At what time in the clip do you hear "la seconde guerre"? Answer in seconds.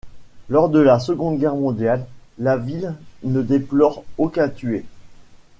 0.79-1.53